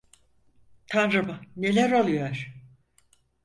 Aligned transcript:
Tanrım, 0.87 1.39
neler 1.55 1.91
oluyor? 1.91 2.53